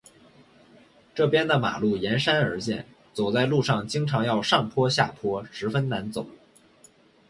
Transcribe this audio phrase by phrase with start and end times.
[1.13, 6.25] 这边的马路沿山而建，走在路上经常要上坡下坡，十分难走。